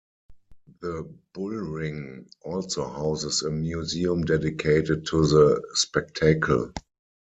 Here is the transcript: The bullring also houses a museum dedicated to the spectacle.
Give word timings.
The 0.81 1.07
bullring 1.35 2.27
also 2.43 2.87
houses 2.87 3.43
a 3.43 3.51
museum 3.51 4.23
dedicated 4.23 5.05
to 5.09 5.27
the 5.27 5.61
spectacle. 5.75 6.73